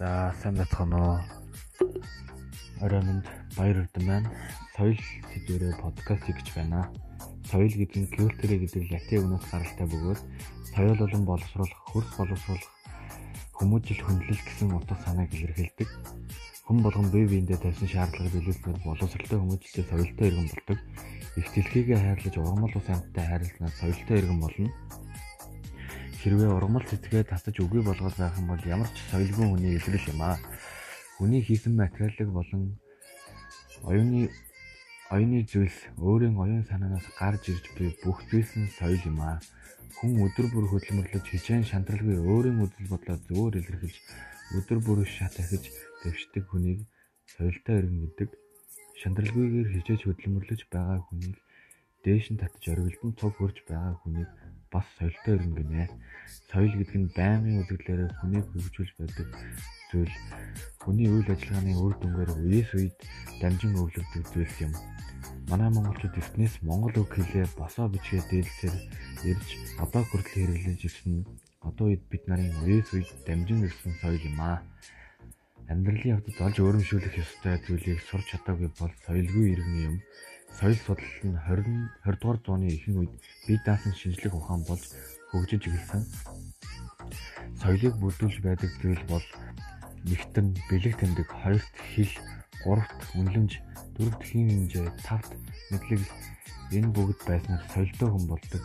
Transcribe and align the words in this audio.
За 0.00 0.32
сайн 0.40 0.56
бацхан 0.56 0.94
уу. 0.96 1.20
Орой 2.80 3.02
минь 3.04 3.20
баяр 3.52 3.84
хүрдэн 3.84 4.06
байна. 4.08 4.32
Соёл 4.72 4.96
сэдвэрээ 5.28 5.76
подкаст 5.76 6.24
хийж 6.24 6.48
байна. 6.56 6.88
Соёл 7.44 7.68
гэдэг 7.68 8.00
нь 8.00 8.12
культурэ 8.16 8.64
гэдэг 8.64 8.88
латин 8.88 9.28
үгнээс 9.28 9.44
гаралтай 9.52 9.86
бөгөөд 9.92 10.20
соёл 10.72 10.96
болон 10.96 11.22
боловсруулах, 11.28 11.80
хөрс 11.92 12.10
боловсруулах, 12.16 12.72
хүмүүжил 13.60 14.00
хөндлөл 14.00 14.40
гэсэн 14.40 14.72
утга 14.72 14.96
санааг 15.04 15.36
илэрхийлдэг. 15.36 15.88
Хүн 16.64 16.78
болгон 16.80 17.12
бие 17.12 17.28
биендээ 17.28 17.60
тавьсан 17.60 17.92
шаардлагыг 17.92 18.32
биелүүлснээр 18.40 18.80
боловсралтай 18.80 19.36
хүмүүжлтэй 19.36 19.84
соёлтой 19.84 20.26
иргэн 20.32 20.48
болдог. 20.48 20.78
Их 21.36 21.46
дэлхийгээ 21.52 22.00
хайрлаж 22.00 22.34
ургамал 22.40 22.72
ус 22.72 22.88
амьттай 22.88 23.24
хайрласнаар 23.28 23.74
соёлтой 23.76 24.16
иргэн 24.16 24.40
болно 24.40 24.72
Хэрвээ 26.20 26.52
ургамал 26.52 26.84
цэцгээ 26.84 27.24
татаж 27.32 27.56
үгүй 27.64 27.80
болгоод 27.80 28.12
байх 28.20 28.36
юм 28.36 28.52
бол 28.52 28.60
ямар 28.68 28.92
ч 28.92 28.96
соёлгүй 29.08 29.46
хүний 29.48 29.72
илрэл 29.80 30.12
юм 30.12 30.20
аа. 30.20 30.36
Хүний 31.16 31.40
хийсэн 31.40 31.72
материалыг 31.80 32.28
болон 32.28 32.76
оюуны 33.88 34.28
оюуны 35.08 35.48
зүйлс 35.48 35.78
өөрийн 35.96 36.36
оюун 36.36 36.68
санаанаас 36.68 37.08
гарч 37.16 37.48
ирж 37.48 37.64
буй 37.72 37.88
бүх 38.04 38.20
зүйлс 38.28 38.52
нь 38.60 38.68
соёл 38.76 39.00
юм 39.08 39.18
аа. 39.24 39.40
Хүн 39.96 40.20
өдөр 40.20 40.46
бүр 40.52 40.68
хөдөлмөрлөж 40.68 41.24
хичээн 41.24 41.64
шантралгүй 41.64 42.20
өөрийн 42.20 42.68
үдэл 42.68 42.92
бодлоо 42.92 43.16
зөвөр 43.24 43.56
илэрхийлж 43.56 43.98
өдөр 44.60 44.78
бүр 44.84 44.98
шат 45.08 45.40
ахиж 45.40 45.72
дэвшдэг 46.04 46.44
хүнийг 46.52 46.84
соёлтой 47.32 47.80
иргэн 47.80 48.00
гэдэг. 48.04 48.30
Шантралгүйгээр 49.00 49.68
хичээж 49.72 50.00
хөдөлмөрлөж 50.04 50.60
байгаа 50.68 51.00
хүнийг 51.00 51.36
дээш 52.04 52.28
нь 52.28 52.40
татаж 52.40 52.64
оргилдон 52.68 53.16
цуг 53.16 53.32
хөрж 53.40 53.64
байгаа 53.64 53.96
хүнийг 54.04 54.28
бас 54.72 54.86
соёлтой 54.98 55.34
ирнэ 55.36 55.54
гинэ. 55.58 55.84
Соёл 56.50 56.74
гэдэг 56.78 56.98
нь 56.98 57.12
байнгын 57.14 57.60
үзэгдлээрээ 57.62 58.10
хүнийг 58.18 58.46
хөгжүүлж 58.50 58.92
байдаг 58.98 59.28
зүйл. 59.90 60.16
Хүний 60.82 61.08
үйл 61.10 61.28
ажиллагааны 61.34 61.74
үр 61.74 61.94
дүнгээр 61.98 62.30
үеэс 62.38 62.70
үед 62.78 62.96
дамжин 63.42 63.74
өвлөгдөж 63.74 64.24
зүйлс 64.30 64.56
юм. 64.66 64.72
Манай 65.50 65.70
монголчууд 65.74 66.14
эртнээс 66.14 66.54
монгол 66.62 66.94
үг 67.02 67.10
хэлээ 67.10 67.46
босоо 67.58 67.90
бичгээ 67.90 68.22
дээлсээр 68.30 68.76
ирж 69.30 69.48
одоо 69.82 70.02
хүртэл 70.06 70.46
хэрэглэж 70.46 70.80
ирсэн 70.86 71.26
одоо 71.66 71.90
үед 71.90 72.02
бид 72.06 72.24
нарын 72.30 72.54
үеэс 72.62 72.88
үед 72.94 73.10
дамжин 73.26 73.66
ирсэн 73.66 73.92
соёл 73.98 74.22
юм 74.30 74.38
аа. 74.38 74.62
Амьдралын 75.70 76.14
явдад 76.18 76.38
олж 76.46 76.56
өөрөмшүүлэх 76.62 77.14
ёстой 77.18 77.58
зүйлийг 77.66 78.00
сурч 78.06 78.26
чадаагүй 78.30 78.70
бол 78.78 78.94
соёлгүй 79.06 79.46
иргэн 79.54 79.78
юм 79.90 79.96
соёл 80.58 80.76
судлал 80.86 81.20
нь 81.24 81.38
20 81.46 81.66
20 82.04 82.20
дугаар 82.20 82.38
зууны 82.44 82.66
ихэнх 82.68 82.98
үед 83.00 83.14
бие 83.46 83.60
даасан 83.66 83.94
шинжлэх 83.94 84.34
ухаан 84.34 84.62
болж 84.68 84.84
хөгжиж 85.30 85.62
эхэлсэн. 85.66 86.02
Соёлыг 87.60 87.94
бүрдүүлж 88.00 88.36
байдаг 88.42 88.70
зүйл 88.82 89.04
бол 89.12 89.26
нэгтэн 90.08 90.46
бэлэг 90.68 90.94
тэмдэг, 90.96 91.28
хоёрт 91.28 91.74
хил, 91.92 92.12
гуравт 92.64 93.00
үнэлэмж, 93.14 93.52
дөрөвт 93.94 94.22
хин 94.24 94.48
хэмжээ, 94.48 94.88
тавт 95.04 95.30
мэдлэг 95.70 96.02
энэ 96.72 96.92
бүгд 96.94 97.20
байснаар 97.28 97.62
соёлтой 97.72 98.08
хүн 98.10 98.24
болдог. 98.30 98.62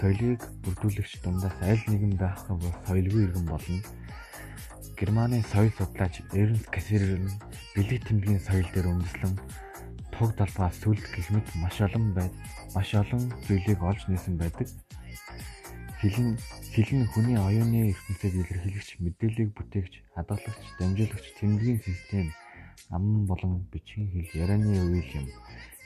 Соёлыг 0.00 0.40
бүрдүүлэгч 0.64 1.12
дундаас 1.22 1.56
аль 1.62 1.84
нэгэн 1.86 2.14
байх 2.18 2.42
юм 2.50 2.58
бол 2.58 2.74
соёлгүй 2.86 3.22
иргэн 3.30 3.46
болно. 3.46 3.80
Германы 4.98 5.44
соёл 5.52 5.70
судлаач 5.78 6.22
Эрнст 6.32 6.66
Кассерер 6.74 7.20
нь 7.22 7.38
бэлэг 7.74 8.02
тэмдгийн 8.06 8.40
соёл 8.40 8.68
дээр 8.74 8.90
үндэслэн 8.90 9.34
туг 10.18 10.30
талбаас 10.38 10.74
сүлд 10.78 11.02
гэх 11.14 11.28
мэт 11.34 11.46
маш 11.58 11.76
олон 11.82 12.14
байд 12.14 12.34
маш 12.74 12.90
олон 12.94 13.22
зүйлийг 13.46 13.80
олж 13.82 14.02
нээсэн 14.06 14.34
байдаг. 14.38 14.68
Хилэн 16.00 16.38
хилэн 16.74 17.02
хүний 17.10 17.38
оюуны 17.38 17.90
ертөнцийг 17.90 18.34
илэрхийлэгч, 18.34 18.90
мэдээллийг 19.02 19.50
бүтээгч, 19.56 19.94
хадгалагч, 20.14 20.66
дамжуулагч, 20.78 21.26
тэмдгийн 21.38 21.78
систем, 21.80 22.28
ам 22.94 23.26
болон 23.26 23.64
бичгийн 23.72 24.10
хэл 24.12 24.30
ярианы 24.42 24.74
үйл 24.84 25.10
юм. 25.18 25.26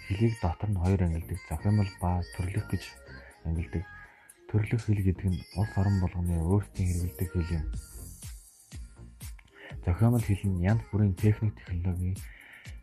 Хилийг 0.09 0.35
дотор 0.43 0.71
нь 0.73 0.81
хоёр 0.83 1.01
ангилдаг, 1.05 1.39
зохиомол 1.49 1.91
ба 2.01 2.21
төрлөх 2.37 2.67
гэж 2.73 2.85
ангилдаг. 3.45 3.85
Төрлөх 4.49 4.83
хэл 4.85 5.03
гэдэг 5.07 5.27
нь 5.29 5.45
улс 5.61 5.73
орон 5.77 5.97
болгоны 6.01 6.35
өөрсдийн 6.41 6.89
хэрэглэдэг 6.89 7.29
хэл 7.33 7.55
юм. 7.61 7.65
Зохиомол 9.85 10.25
хэл 10.25 10.45
нь 10.49 10.65
янз 10.65 10.83
бүрийн 10.91 11.15
техник 11.15 11.55
технологийн 11.57 12.17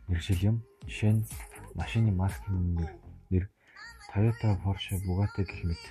мэргэжил 0.08 0.42
юм. 0.54 0.56
Жишээ 0.86 1.12
нь 1.18 1.26
машины 1.74 2.10
маркийн 2.14 2.78
нэр, 3.30 3.44
Toyota, 4.10 4.54
Porsche, 4.62 4.94
Bugatti 5.02 5.42
гэх 5.42 5.60
мэт. 5.66 5.82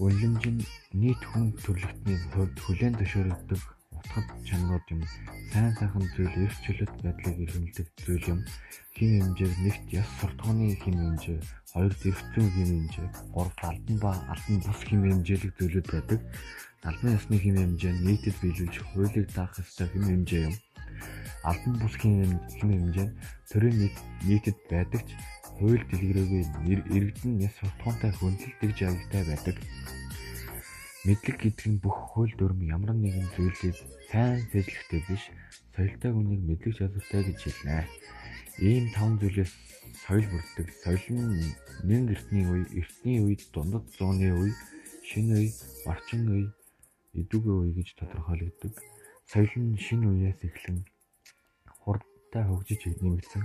Үнэлэмж 0.00 0.44
нь 0.48 0.64
нийт 0.96 1.20
хүн 1.28 1.52
төрөлхтний 1.60 2.16
хувьд 2.32 2.56
хүлээн 2.56 2.96
зөвшөөрөгдөх 2.96 3.62
утгад 3.92 4.26
чанарууд 4.48 4.86
юм. 4.96 5.00
Сайн 5.52 5.76
сайхан 5.76 6.04
зүйл 6.16 6.40
эрх 6.40 6.56
чөлөөт 6.64 6.94
байдлыг 7.04 7.36
эрхэмлдэг 7.44 7.86
зүйл 8.00 8.26
юм. 8.32 8.40
Хим 8.96 9.10
хэмжээ 9.20 9.50
нэгт 9.60 9.86
яс 9.92 10.08
суртахууны 10.16 10.72
хим 10.80 10.96
хэмжээ, 10.96 11.38
хоёр 11.76 11.92
зэрэгцэн 12.00 12.46
хим 12.48 12.68
хэмжээ, 12.72 13.08
гурав 13.36 13.56
албан 13.60 13.96
ба 14.00 14.12
албан 14.32 14.56
бус 14.64 14.80
хим 14.88 15.04
хэмжээлэг 15.04 15.52
зүйлүүд 15.60 15.86
байдаг. 15.92 16.20
Албан 16.80 17.16
ёсны 17.20 17.36
хим 17.36 17.56
хэмжээ 17.60 17.92
нь 17.92 18.04
нийтэд 18.08 18.36
биелүүлж 18.40 18.76
хуулийг 18.88 19.28
даах 19.36 19.52
ёстой 19.60 19.88
хим 19.92 20.04
хэмжээ 20.08 20.42
юм 20.48 20.56
албан 21.46 21.74
бусгийн 21.78 22.42
хэмжээ 22.58 23.08
төрийн 23.50 23.76
нийт 23.78 23.96
нийтэд 24.28 24.58
байдаг 24.70 25.02
ч 25.06 25.10
хууль 25.56 25.84
дэлгэрээгүй 25.88 26.42
иргэдэн 26.96 27.34
яс 27.46 27.54
суртахуунтай 27.56 28.12
хөндлөлтөг 28.18 28.70
жагтай 28.74 29.22
байдаг. 29.30 29.56
Мэдлэг 31.06 31.36
гэдэг 31.38 31.66
нь 31.70 31.78
бүх 31.78 31.96
хууль 32.10 32.34
дүрм 32.34 32.60
ямар 32.66 32.92
нэгэн 32.98 33.30
зүйлийг 33.38 33.78
сайн 34.10 34.42
сэжлэхтэй 34.50 35.00
биш 35.06 35.22
соёлтой 35.74 36.10
хүнийг 36.12 36.42
мэдлэг 36.44 36.74
чадвартай 36.76 37.22
гэж 37.30 37.38
хэлнэ. 37.46 37.86
Ийм 38.58 38.84
таван 38.90 39.14
зүйлээс 39.22 39.52
соёл 40.02 40.26
бүрддэг. 40.26 40.66
Соёл 40.82 41.06
нь 41.14 41.54
нэн 41.86 42.10
эртний 42.10 42.44
үе, 42.48 42.66
эртний 42.74 43.18
үед, 43.22 43.42
дундад 43.54 43.86
зууны 43.94 44.28
үе, 44.34 44.52
шинэ 45.08 45.34
үе, 45.46 45.50
орчин 45.86 46.26
үе, 46.26 46.44
эдүгэ 47.14 47.52
үе 47.54 47.70
гэж 47.78 47.88
тодорхойлогддог. 48.02 48.74
Соёл 49.30 49.52
нь 49.62 49.78
шинэ 49.78 50.06
үеэс 50.10 50.40
эхлэн 50.42 50.82
хурдтай 52.26 52.44
хөгжиж 52.44 52.82
нэмэгдсэн. 53.02 53.44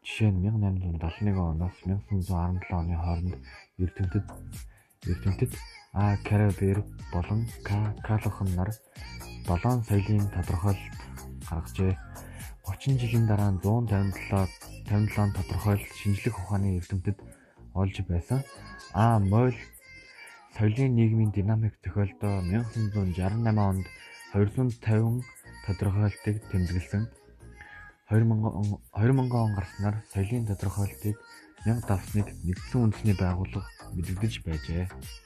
Жишээ 0.00 0.30
нь 0.32 0.40
1871 0.48 1.36
оноос 1.36 1.76
1917 1.84 2.72
оны 2.72 2.94
хооронд 2.96 3.36
Эрдэмтэд 3.76 4.26
Эрдэмтэд 5.04 5.52
А. 5.92 6.16
Карабер 6.24 6.84
болон. 7.12 7.44
Калохан 8.06 8.48
нар 8.56 8.70
долоон 9.46 9.84
соёлын 9.84 10.28
тодорхойлолт 10.32 10.96
гаргажээ. 11.50 11.92
30 12.64 13.00
жилийн 13.00 13.26
дараа 13.26 13.52
157 13.52 14.48
57 14.88 15.36
тодорхойлолт 15.36 15.92
шинжлэх 16.00 16.38
ухааны 16.40 16.78
эрдэмтэд 16.78 17.18
олж 17.74 17.96
байсан. 18.08 18.40
А. 18.94 19.18
Мойл 19.18 19.56
соёлын 20.56 20.96
нийгмийн 20.96 21.32
динамик 21.36 21.74
зохиолдоо 21.84 22.40
1968 22.48 23.58
онд 23.58 23.86
250 24.32 25.24
тодорхойлолтыг 25.66 26.36
тэмдэглэсэн. 26.50 27.04
2000 28.10 28.78
2000 28.94 29.34
он 29.34 29.54
гарснаар 29.54 29.96
соёлын 30.12 30.46
тодорхойлолтыг 30.46 31.16
1000 31.66 31.88
давсныг 31.90 32.26
нэгдсэн 32.46 32.82
үндэсний 32.86 33.16
байгууллага 33.18 33.66
мэдэгдэж 33.98 34.34
байжээ. 34.46 34.86